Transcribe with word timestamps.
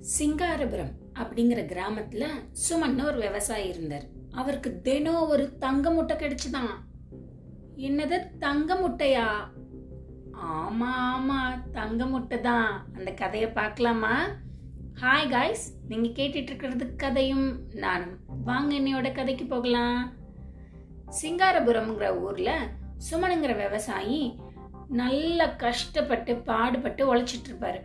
சிங்காரபுரம் 0.00 0.92
அப்படிங்கிற 1.14 1.60
கிராமத்துல 1.64 2.24
சுமன் 2.70 3.04
ஒரு 3.04 3.18
விவசாயி 3.18 3.68
இருந்தார். 3.68 4.02
அவருக்கு 4.30 4.80
தினம் 4.80 5.28
ஒரு 5.28 5.58
தங்க 5.58 5.90
முட்டை 5.90 6.16
கிடைச்சுதான். 6.16 6.70
என்னது 7.76 8.38
தங்க 8.38 8.74
முட்டையா? 8.74 9.26
ஆமா 10.32 10.90
ஆமா 11.14 11.70
தங்க 11.72 12.06
முட்டை 12.06 12.40
தான் 12.40 12.88
அந்த 12.92 13.10
கதையை 13.10 13.50
பார்க்கலாமா? 13.50 14.26
ஹாய் 15.00 15.30
காய்ஸ் 15.30 15.74
நீங்க 15.88 16.22
கேட்டுட்டு 16.22 16.50
இருக்கிறது 16.50 16.96
கதையும் 16.96 17.60
நானும். 17.72 18.18
வாங்க 18.44 18.74
என்னையோட 18.74 19.14
கதைக்கு 19.14 19.44
போகலாம். 19.44 20.12
சிங்காரபுரம்ங்கிற 21.22 22.18
ஊர்ல 22.18 22.68
சுமனுங்கிற 23.10 23.56
விவசாயி 23.56 24.36
நல்லா 24.88 25.46
கஷ்டப்பட்டு 25.46 26.36
பாடுபட்டு 26.36 27.14
உழைச்சிட்டு 27.14 27.48
இருப்பாரு 27.48 27.80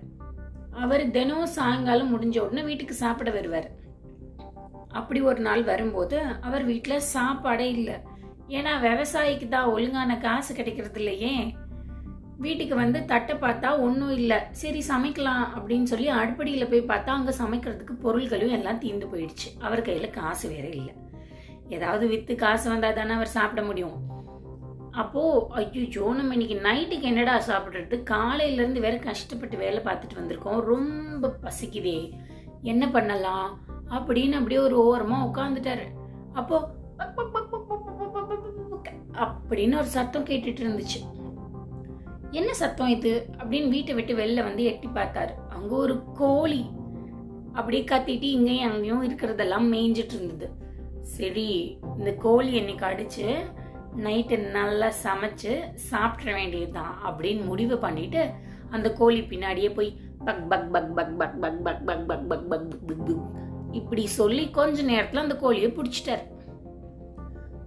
அவர் 0.83 1.11
தினம் 1.11 1.45
சாயங்காலம் 1.45 2.11
முடிஞ்ச 2.13 2.37
உடனே 2.39 2.61
வீட்டுக்கு 2.61 2.93
சாப்பிட 2.93 3.31
வருவார். 3.31 3.69
அப்படி 4.87 5.21
ஒரு 5.21 5.39
நாள் 5.39 5.63
வரும்போது 5.63 6.21
அவர் 6.41 6.63
வீட்டில் 6.63 6.99
சாப்பாடே 6.99 7.69
இல்லை. 7.69 7.93
ஏன்னா 8.47 8.71
விவசாயிக்கு 8.81 9.47
தான் 9.47 9.65
ஒழுங்கான 9.65 10.17
காசு 10.17 10.55
கிடைக்கிறது 10.55 10.99
இல்லையே. 10.99 11.55
வீட்டுக்கு 12.37 12.75
வந்து 12.75 13.05
தட்டை 13.05 13.35
பார்த்தா 13.35 13.79
ஒன்றும் 13.79 14.11
இல்லை. 14.11 14.37
சரி 14.51 14.83
சமைக்கலாம் 14.87 15.43
அப்படின்னு 15.55 15.83
சொல்லி 15.83 16.09
அடுப்படியில் 16.09 16.69
போய் 16.69 16.89
பார்த்தா 16.91 17.07
அங்கே 17.07 17.33
சமைக்கிறதுக்கு 17.39 17.95
பொருள்களும் 18.01 18.49
எல்லாம் 18.49 18.77
தீர்ந்து 18.77 19.05
போயிடுச்சு. 19.05 19.49
அவர் 19.59 19.81
கையில் 19.81 20.09
காசு 20.09 20.49
வேற 20.49 20.67
இல்லை. 20.67 20.93
ஏதாவது 21.69 22.07
விற்று 22.07 22.35
காசு 22.35 22.69
வந்தால் 22.69 22.93
தானே 22.93 23.13
அவர் 23.13 23.35
சாப்பிட 23.37 23.61
முடியும். 23.61 24.14
அப்போது 24.95 25.47
ஐயோ 25.53 26.05
நம்ம 26.13 26.35
இன்றைக்கி 26.35 26.57
நைட்டுக்கு 26.61 27.05
என்னடா 27.05 27.33
சாப்பிட்றது 27.47 27.95
காலையிலேருந்து 28.09 28.79
வேற 28.79 28.95
கஷ்டப்பட்டு 28.99 29.55
வேலை 29.57 29.79
பார்த்துட்டு 29.83 30.19
வந்திருக்கோம் 30.19 30.61
ரொம்ப 30.63 31.31
பசிக்குதே 31.43 31.99
என்ன 32.63 32.85
பண்ணலாம் 32.87 33.49
அப்படின்னு 33.89 34.37
அப்படியே 34.37 34.61
ஒரு 34.61 34.77
ஓரமாக 34.83 35.27
உட்காந்துட்டாரு 35.29 35.87
அப்போது 36.33 36.83
அப்படின்னு 39.23 39.75
ஒரு 39.77 39.89
சத்தம் 39.89 40.25
கேட்டுட்டு 40.25 40.63
இருந்துச்சு 40.63 41.01
என்ன 42.31 42.51
சத்தம் 42.53 42.87
இது 42.87 43.11
அப்படின்னு 43.37 43.67
வீட்டை 43.67 43.93
விட்டு 43.95 44.13
வெளில 44.15 44.39
வந்து 44.43 44.63
எட்டி 44.63 44.87
பார்த்தாரு 44.95 45.33
அங்கே 45.49 45.75
ஒரு 45.75 45.95
கோழி 46.17 46.63
அப்படியே 47.53 47.83
கத்திட்டு 47.83 48.29
இங்கேயும் 48.29 48.71
அங்கேயும் 48.71 49.03
இருக்கிறதெல்லாம் 49.03 49.67
மேய்ஞ்சிட்டு 49.69 50.15
இருந்தது 50.15 50.47
சரி 51.09 51.49
இந்த 51.97 52.11
கோழி 52.15 52.51
என்னைக்கு 52.59 52.85
அடிச்சு 52.87 53.27
நைட்டு 54.03 54.37
நல்லா 54.51 54.89
சமைச்சு 55.03 55.51
சாப்பிட 55.89 56.29
வேண்டியதுதான் 56.33 56.93
அப்படின்னு 57.05 57.43
முடிவு 57.45 57.77
பண்ணிட்டு 57.77 58.21
அந்த 58.69 58.87
கோழி 58.93 59.21
பின்னாடியே 59.21 59.69
போய் 59.73 59.91
பக் 60.25 60.45
பக் 60.47 60.69
பக் 60.71 60.93
பக் 60.95 61.17
பக் 61.17 61.39
பக் 61.41 61.59
பக் 61.63 61.83
பக் 61.85 62.07
பக் 62.07 62.27
பக் 62.27 62.47
பக் 62.49 62.69
பக் 62.85 63.03
பக் 63.07 63.25
இப்படி 63.71 64.07
சொல்லி 64.07 64.49
கொஞ்ச 64.51 64.83
நேரத்துல 64.83 65.15
அந்த 65.15 65.35
கோழியை 65.35 65.69
பிடிச்சிட்டாரு 65.71 66.23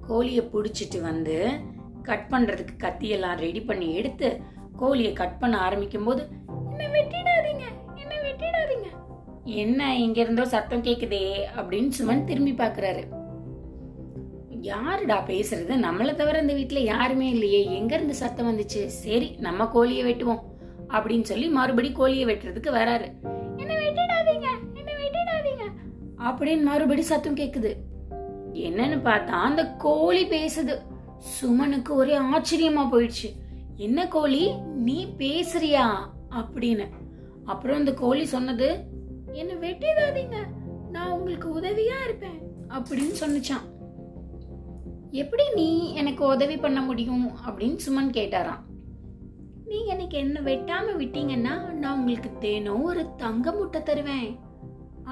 கோழியை 0.07 0.45
பிடிச்சிட்டு 0.45 1.01
வந்து 1.01 1.37
கட் 2.03 2.29
பண்றதுக்கு 2.31 2.75
கத்தியெல்லாம் 2.79 3.41
ரெடி 3.41 3.61
பண்ணி 3.61 3.89
எடுத்து 3.95 4.29
கோழியை 4.77 5.13
கட் 5.13 5.39
பண்ண 5.39 5.57
ஆரம்பிக்கும் 5.59 6.05
போது 6.05 6.23
என்ன 6.71 6.89
வெட்டிடாதீங்க 6.89 7.65
என்ன 7.97 8.15
வெட்டிடாதீங்க 8.23 8.89
என்ன 9.57 9.97
இங்க 9.97 10.19
இருந்தோ 10.21 10.45
சத்தம் 10.47 10.85
கேக்குதே 10.85 11.25
அப்படின்னு 11.57 11.91
சுமன் 11.99 12.25
திரும்பி 12.25 12.53
பாக்குறாரு 12.53 13.03
யாருடா 14.61 15.25
பேசுறது? 15.27 15.77
நம்மளை 15.77 16.15
தவிர 16.15 16.39
இந்த 16.39 16.53
வீட்டில் 16.53 16.85
யாருமே 16.85 17.29
இல்லையே. 17.29 17.65
எங்க 17.65 17.95
இருந்து 17.95 18.15
சத்தம் 18.15 18.57
வந்துச்சு? 18.57 18.87
சரி 18.87 19.37
நம்ம 19.39 19.67
கோழியை 19.67 20.15
வெட்டுவோம். 20.15 20.39
அப்படின்னு 20.89 21.23
சொல்லி 21.23 21.49
மறுபடி 21.49 21.93
கோழியை 21.93 22.25
வெட்டுறதுக்கு 22.25 22.71
வராரு. 22.71 23.13
என்ன 23.57 23.75
வெட்டிடாதீங்க 23.75 24.47
என்ன 24.75 24.93
வெட்டிடாதீங்க. 24.93 25.63
அப்படின்னு 26.19 26.63
மறுபடி 26.63 27.03
சத்தம் 27.03 27.37
கேக்குது. 27.37 27.75
என்னன்னு 28.53 29.01
பார்த்தா 29.01 29.27
அந்த 29.27 29.67
கோழி 29.67 30.27
பேசுது. 30.27 30.79
சுமனுக்கு 31.43 31.91
ஒரே 31.91 32.19
ஆச்சரியமா 32.19 32.89
போயிடுச்சு. 32.93 33.33
என்ன 33.77 34.09
கோழி? 34.09 34.53
நீ 34.57 35.15
பேசுறியா? 35.19 35.87
அப்படின்னு. 36.31 36.87
அப்புறம் 37.45 37.77
அந்த 37.77 37.95
கோழி 37.95 38.25
சொன்னது 38.25 38.85
என்ன 39.33 39.53
வெட்டிடாதீங்க. 39.53 40.37
நான் 40.91 41.11
உங்களுக்கு 41.11 41.61
உதவியா 41.61 42.05
இருப்பேன். 42.05 42.41
அப்படின்னு 42.69 43.15
சொன்னிச்சான். 43.21 43.77
எப்படி 45.13 45.45
நீ 45.55 45.95
எனக்கு 45.95 46.27
உதவி 46.27 46.57
பண்ண 46.57 46.81
முடியும் 46.81 47.33
அப்படின்னு 47.47 47.79
சுமன் 47.87 48.11
கேட்டாராம். 48.11 48.63
நீ 49.67 49.87
எனக்கு 49.87 50.19
என்ன 50.19 50.41
வெட்டாம 50.41 50.87
விட்டீங்கன்னா 50.99 51.73
நான் 51.73 51.99
உங்களுக்கு 51.99 52.39
தினம் 52.39 52.83
ஒரு 52.83 53.15
தங்க 53.17 53.53
முட்டை 53.53 53.83
தருவேன் 53.83 54.39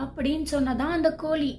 அப்படின்னு 0.02 0.42
சொன்னதான் 0.42 0.90
அந்த 0.90 1.14
கோழி. 1.14 1.58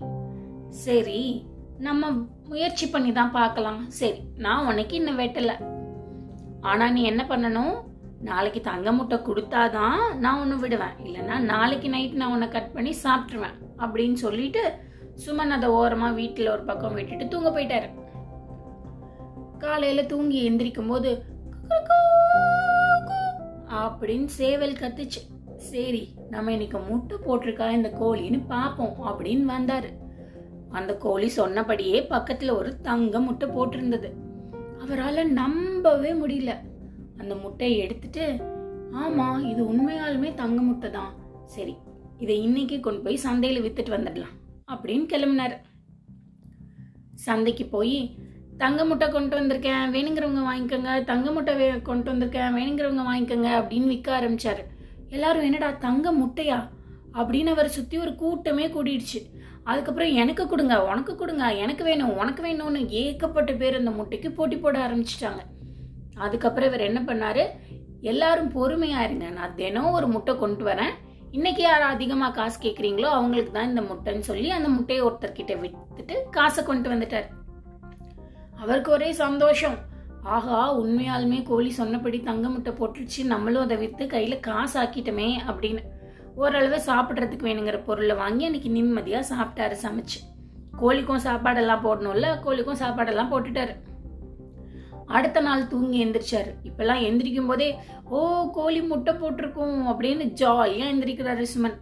சரி 0.70 1.46
நம்ம 1.80 2.12
முயற்சி 2.48 2.90
பண்ணி 2.90 3.12
தான் 3.12 3.32
பார்க்கலாம். 3.32 3.90
சரி 3.90 4.20
நான் 4.38 4.66
உனக்கு 4.66 4.96
இன்னும் 4.96 5.20
வெட்டல. 5.20 5.54
ஆனா 6.62 6.90
நீ 6.90 7.04
என்ன 7.04 7.26
பண்ணணும்? 7.30 7.76
நாளைக்கு 8.22 8.62
தங்க 8.62 8.92
முட்டை 8.92 9.18
கொடுத்தாதான் 9.18 10.18
நான் 10.20 10.40
உன்னை 10.40 10.58
விடுவேன். 10.58 10.96
இல்லைன்னா 11.06 11.40
நாளைக்கு 11.40 11.90
நைட் 11.90 12.14
நான் 12.14 12.32
உன்னை 12.32 12.48
கட் 12.48 12.74
பண்ணி 12.74 12.96
சாப்பிட்ருவேன் 13.04 13.58
அப்படின்னு 13.78 14.14
சொல்லிட்டு 14.14 14.74
சுமன் 15.26 15.56
அதை 15.58 15.70
ஓரமாக 15.70 16.14
வீட்டில் 16.14 16.48
ஒரு 16.48 16.64
பக்கம் 16.64 16.94
விட்டுட்டு 16.94 17.28
தூங்க 17.28 17.50
போயிட்டாரு. 17.50 17.90
காலையில 19.58 20.04
தூங்கி 20.04 20.40
எந்திரிக்கும் 20.50 20.88
போது 20.88 21.12
அப்படின்னு 23.78 24.26
சேவல் 24.26 24.80
கத்துச்சு. 24.82 25.22
சரி 25.58 26.04
நம்ம 26.30 26.52
இன்னைக்கு 26.52 26.80
முட்டை 26.80 27.18
போட்டிருக்கா 27.18 27.72
இந்த 27.72 27.90
கோழின்னு 28.02 28.40
பாப்போம் 28.50 28.94
அப்படின்னு 29.10 29.46
வந்தாரு. 29.54 29.90
அந்த 30.70 30.92
கோழி 30.98 31.28
சொன்னபடியே 31.28 32.00
பக்கத்துல 32.10 32.52
ஒரு 32.52 32.82
தங்க 32.82 33.20
முட்டை 33.20 33.50
போட்டிருந்தது. 33.50 34.10
அவரால் 34.80 35.32
நம்பவே 35.32 36.12
முடியல. 36.14 36.54
அந்த 37.18 37.36
முட்டையை 37.36 37.78
எடுத்துட்டு 37.78 38.26
ஆமா 38.94 39.28
இது 39.50 39.64
உண்மையாலுமே 39.64 40.34
தங்க 40.34 40.62
முட்டை 40.62 40.90
தான். 40.90 41.14
சரி 41.46 41.76
இதை 42.18 42.42
இன்னைக்கு 42.42 42.80
கொண்டு 42.80 43.02
போய் 43.02 43.24
சந்தையில 43.24 43.64
வித்துட்டு 43.66 43.96
வந்துடலாம். 43.98 44.36
அப்படின்னு 44.72 45.06
கிளம்பினாரு. 45.12 45.58
சந்தைக்கு 47.16 47.66
போய் 47.66 47.98
தங்க 48.62 48.82
முட்டை 48.90 49.08
கொண்டு 49.10 49.34
வந்திருக்கேன் 49.38 49.92
வேணுங்கிறவங்க 49.94 50.44
வாங்கிக்கோங்க 50.48 50.92
தங்க 51.10 51.28
முட்டை 51.36 51.54
வே 51.60 51.66
கொண்டு 51.90 52.08
வந்திருக்கேன் 52.12 52.56
வேணுங்கிறவங்க 52.58 53.04
வாங்கிக்கோங்க 53.10 53.50
அப்படின்னு 53.60 53.92
விற்க 53.94 54.10
ஆரம்பிச்சார். 54.20 54.62
எல்லாரும் 55.16 55.46
என்னடா 55.48 55.70
தங்க 55.86 56.12
முட்டையா? 56.22 56.58
அப்படின்னு 57.20 57.52
அவர் 57.56 57.76
சுற்றி 57.76 57.98
ஒரு 58.04 58.12
கூட்டமே 58.22 58.66
கூடிடுச்சு. 58.76 59.20
அதுக்கப்புறம் 59.70 60.12
எனக்கு 60.22 60.44
கொடுங்க 60.48 60.76
உனக்கு 60.90 61.14
கொடுங்க 61.22 61.46
எனக்கு 61.64 61.84
வேணும் 61.90 62.18
உனக்கு 62.22 62.42
வேணும்னு 62.48 62.82
ஏகப்பட்ட 63.04 63.54
பேர் 63.62 63.80
அந்த 63.82 63.92
முட்டைக்கு 64.00 64.32
போட்டி 64.40 64.58
போட 64.58 64.78
ஆரம்பிச்சிட்டாங்க. 64.88 65.42
அதுக்கப்புறம் 66.26 66.70
இவர் 66.72 66.88
என்ன 66.90 67.00
பண்ணார்? 67.10 67.44
எல்லாரும் 68.12 68.54
பொறுமையாக 68.58 69.08
இருங்க 69.08 69.28
நான் 69.40 69.58
தினம் 69.62 69.96
ஒரு 69.98 70.08
முட்டை 70.16 70.36
கொண்டு 70.44 70.66
வரேன். 70.70 70.94
இன்னைக்கு 71.38 71.64
யார் 71.64 71.92
அதிகமாக 71.94 72.36
காசு 72.38 72.58
கேட்குறீங்களோ 72.66 73.10
அவங்களுக்கு 73.18 73.52
தான் 73.52 73.70
இந்த 73.72 73.82
முட்டைன்னு 73.90 74.30
சொல்லி 74.32 74.50
அந்த 74.58 74.70
முட்டையை 74.78 75.02
ஒருத்தர்கிட்ட 75.08 75.56
வித்துட்டு 75.64 76.16
காசை 76.38 76.62
கொண்டு 76.70 76.90
வந்துட்டார். 76.94 77.28
அவருக்கு 78.60 78.92
ஒரே 78.92 79.12
சந்தோஷம். 79.12 79.78
ஆஹா 80.36 80.80
உண்மையாலுமே 80.80 81.44
கோழி 81.44 81.72
சொன்னபடி 81.72 82.20
தங்க 82.20 82.50
முட்டை 82.50 82.74
போட்டுச்சு 82.74 83.26
நம்மளும் 83.26 83.62
அதை 83.62 83.78
விற்று 83.78 84.08
கையில் 84.08 84.40
காசு 84.40 84.82
ஆக்கிட்டோமே 84.82 85.28
அப்படின்னு. 85.48 85.84
ஓரளவு 86.36 86.78
சாப்பிட்றதுக்கு 86.86 87.46
வேணுங்கிற 87.50 87.84
பொருளை 87.84 88.16
வாங்கி 88.16 88.46
அன்னைக்கு 88.46 88.70
நிம்மதியாக 88.70 89.30
சாப்பிட்டாரு 89.36 89.76
சமைச்சு. 89.84 90.20
கோழிக்கும் 90.82 91.26
சாப்பாடெல்லாம் 91.28 91.86
போடணும்ல 91.86 92.28
கோழிக்கும் 92.46 92.82
சாப்பாடெல்லாம் 92.82 93.32
போட்டுட்டாரு. 93.34 93.76
அடுத்த 95.06 95.40
நாள் 95.40 95.68
தூங்கி 95.68 96.06
எந்திரிச்சாரு. 96.06 96.52
இப்பெல்லாம் 96.64 97.04
எந்திரிக்கும் 97.08 97.48
போதே 97.48 97.70
ஓ 98.10 98.20
கோழி 98.52 98.82
முட்டை 98.82 99.14
போட்டிருக்கும் 99.14 99.78
அப்படின்னு 99.88 100.24
ஜாலியாக 100.42 100.92
எந்திரிக்கிறாரு 100.94 101.46
சுமன். 101.54 101.78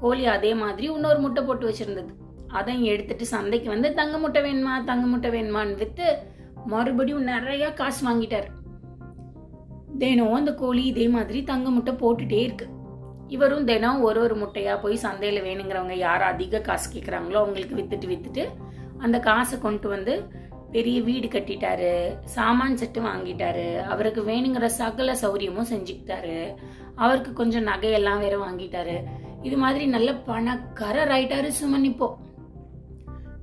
கோழி 0.00 0.26
அதே 0.26 0.54
மாதிரி 0.54 0.86
இன்னொரு 0.92 1.18
முட்டை 1.18 1.44
போட்டு 1.44 1.66
வச்சிருந்தது. 1.68 2.12
அதையும் 2.48 2.84
எடுத்துட்டு 2.84 3.26
சந்தைக்கு 3.26 3.68
வந்து 3.68 3.94
தங்க 3.94 4.18
முட்டை 4.18 4.42
வேணுமா 4.42 4.84
தங்க 4.84 5.06
முட்டை 5.06 5.30
வேணுமான்னு 5.30 5.74
வித்து 5.74 6.16
மறுபடியும் 6.66 7.22
நிறைய 7.22 7.72
காசு 7.72 8.00
வாங்கிட்டார். 8.08 8.48
தினம் 9.98 10.32
அந்த 10.32 10.54
கோழி 10.54 10.84
இதே 10.84 11.08
மாதிரி 11.08 11.42
தங்க 11.42 11.70
முட்டை 11.70 11.94
போட்டுட்டே 11.94 12.40
இருக்கு. 12.42 12.66
இவரும் 13.28 13.64
தினம் 13.64 14.00
ஒரு 14.00 14.20
ஒரு 14.20 14.36
முட்டையா 14.36 14.80
போய் 14.80 14.98
சந்தையில 15.02 15.42
வேணுங்கிறவங்க 15.42 15.92
யார் 15.92 16.22
அதிக 16.22 16.60
காசு 16.60 16.90
கேட்குறாங்களோ 16.90 17.34
அவங்களுக்கு 17.34 17.74
வித்துட்டு 17.74 18.06
வித்துட்டு 18.06 18.44
அந்த 18.98 19.18
காசை 19.18 19.58
கொண்டு 19.58 19.88
வந்து 19.88 20.28
பெரிய 20.70 21.02
வீடு 21.02 21.26
கட்டிட்டாரு 21.28 22.16
சாமான் 22.24 22.74
செட்டு 22.74 23.00
வாங்கிட்டாரு 23.00 23.82
அவருக்கு 23.82 24.22
வேணுங்கிற 24.22 24.66
சகல 24.66 25.12
சௌரியமும் 25.12 25.70
செஞ்சுக்கிட்டாரு 25.70 26.54
அவருக்கு 26.94 27.32
கொஞ்சம் 27.32 27.66
நகையெல்லாம் 27.66 28.18
வேற 28.18 28.46
வாங்கிட்டாரு. 28.46 29.02
இது 29.42 29.56
மாதிரி 29.56 29.86
நல்ல 29.86 30.14
பணக்காரர் 30.14 31.08
ஆயிட்டாரு 31.08 31.50
சுமன் 31.62 31.84
இப்போ. 31.84 32.18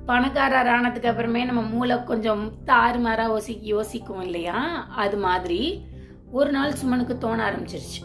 பணக்காரர் 0.05 0.67
ஆனதுக்கு 0.67 1.09
அப்புறமே 1.09 1.43
நம்ம 1.43 1.61
மூளை 1.61 2.03
கொஞ்சம் 2.03 2.51
தாறுமாறா 2.65 3.25
யோசி 3.27 3.57
யோசிக்கும் 3.61 4.21
இல்லையா? 4.21 4.55
அது 4.87 5.17
மாதிரி 5.17 5.85
ஒரு 6.31 6.51
நாள் 6.51 6.71
சுமனுக்கு 6.71 7.17
தோண 7.17 7.51
ஆரம்பிச்சிருச்சு. 7.51 7.99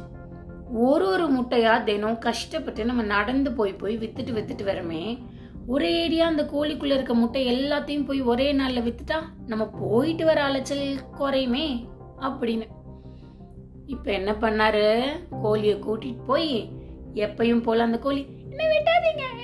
ஒரு 0.73 1.07
ஒரு 1.07 1.33
முட்டையா 1.33 1.85
தினம் 1.85 2.19
கஷ்டப்பட்டு 2.19 2.85
நம்ம 2.85 3.03
நடந்து 3.03 3.53
போய் 3.53 3.73
போய் 3.73 3.99
வித்துட்டு 3.99 4.35
வித்துட்டு 4.37 4.65
வரமே 4.65 5.19
ஒரேடியா 5.69 6.19
அந்த 6.19 6.43
கோழிக்குள்ள 6.43 6.93
இருக்க 6.93 7.15
முட்டை 7.15 7.43
எல்லாத்தையும் 7.53 8.05
போய் 8.05 8.21
ஒரே 8.23 8.53
நாள்ல 8.53 8.83
வித்துட்டா 8.83 9.17
நம்ம 9.47 9.67
போயிட்டு 9.67 10.25
வர 10.25 10.43
அலைச்சல் 10.43 11.11
குறையுமே 11.11 11.89
அப்படின்னு. 12.21 12.67
இப்ப 13.87 14.13
என்ன 14.13 14.33
பண்ணாரு? 14.33 15.07
கோழிய 15.43 15.75
கூட்டிட்டு 15.79 16.25
போய் 16.25 16.73
எப்பயும் 17.15 17.63
போல 17.63 17.83
அந்த 17.83 17.99
கோழி 17.99 18.27
என்ன 18.51 18.65
விட்டாதீங்க 18.65 19.38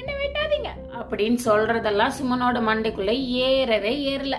அப்படின்னு 1.14 1.38
சொல்றதெல்லாம் 1.44 2.10
சுமனோட 2.22 2.60
மண்டைக்குள்ள 2.60 3.10
ஏறவே 3.24 4.16
ஏறல. 4.16 4.36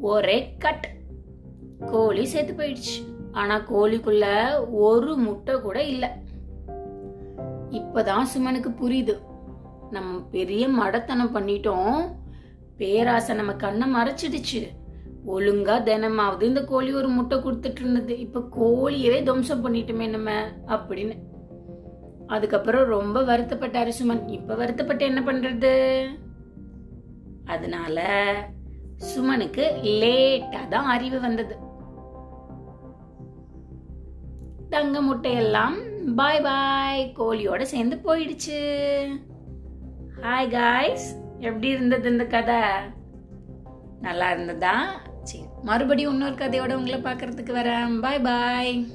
ஒரே 0.00 0.54
கட். 0.58 0.94
கோழி 1.90 2.24
செத்து 2.24 2.52
போயிடுச்சு. 2.52 3.04
ஆனா 3.32 3.58
கோழிக்குள்ள 3.58 4.44
ஒரு 4.70 5.16
முட்டை 5.16 5.60
கூட 5.60 5.82
இல்ல. 5.82 6.18
இப்பதான் 7.70 8.26
சுமனுக்கு 8.36 8.74
புரியுது. 8.82 9.20
நம்ம 9.90 10.20
பெரிய 10.20 10.68
மடத்தனம் 10.68 11.34
பண்ணிட்டோம். 11.34 12.00
பேராசை 12.76 13.36
நம்ம 13.36 13.52
கண்ணை 13.52 13.94
மறைச்சிடுச்சு. 13.94 14.68
ஒழுங்கா 15.26 15.82
தினமாவது 15.82 16.42
இந்த 16.42 16.64
கோழி 16.64 16.94
ஒரு 16.94 17.08
முட்டை 17.08 17.38
கொடுத்துட்டு 17.38 17.80
இருந்தது. 17.80 18.18
இப்ப 18.18 18.40
கோழியவே 18.40 19.22
துவம்சம் 19.22 19.64
பண்ணிட்டோமே 19.64 20.08
நம்ம 20.08 20.30
அப்படின்னு. 20.66 21.16
அதுக்கப்புறம் 22.30 22.90
ரொம்ப 22.96 23.18
வருத்தப்பட்டாரு 23.22 23.92
சுமன். 24.00 24.28
இப்ப 24.28 24.54
வருத்தப்பட்டு 24.54 25.04
என்ன 25.04 25.20
பண்றது? 25.20 25.72
அதனால 27.44 27.98
சுமனுக்கு 29.10 29.64
லேட்டா 30.00 30.68
தான் 30.68 30.84
அறிவு 30.84 31.20
வந்தது. 31.20 31.56
தங்க 34.70 35.02
முட்டையெல்லாம் 35.02 35.76
பாய் 36.14 36.40
பாய் 36.40 37.12
கோழியோட 37.18 37.62
சேர்ந்து 37.62 37.96
போயிடுச்சு. 38.04 38.60
ஹாய் 40.22 40.50
காய்ஸ் 40.50 41.06
எப்படி 41.38 41.68
இருந்தது 41.68 42.10
இந்த 42.10 42.24
கதை? 42.24 42.62
நல்லா 44.00 44.32
இருந்ததா? 44.32 44.74
சரி 45.22 45.44
மறுபடியும் 45.62 46.12
இன்னொரு 46.12 46.34
கதையோட 46.34 46.74
உங்களை 46.74 46.98
பார்க்கறதுக்கு 47.00 47.52
வரேன். 47.58 48.00
பாய் 48.00 48.20
பாய் 48.20 48.86